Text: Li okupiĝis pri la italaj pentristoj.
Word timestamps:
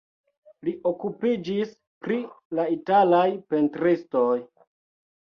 Li 0.67 0.71
okupiĝis 0.91 1.77
pri 2.07 2.19
la 2.63 2.67
italaj 2.81 3.31
pentristoj. 3.55 4.29